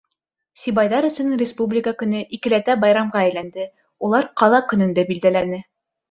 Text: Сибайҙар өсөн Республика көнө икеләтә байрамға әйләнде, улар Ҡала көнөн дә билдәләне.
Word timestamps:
Сибайҙар 0.59 1.07
өсөн 1.09 1.27
Республика 1.41 1.91
көнө 1.99 2.21
икеләтә 2.37 2.75
байрамға 2.83 3.21
әйләнде, 3.25 3.65
улар 4.07 4.29
Ҡала 4.43 4.63
көнөн 4.73 4.97
дә 5.01 5.05
билдәләне. 5.11 5.61